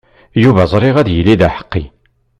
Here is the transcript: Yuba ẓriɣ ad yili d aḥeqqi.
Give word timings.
Yuba 0.43 0.63
ẓriɣ 0.71 0.95
ad 0.97 1.07
yili 1.11 1.35
d 1.39 1.41
aḥeqqi. 1.47 1.83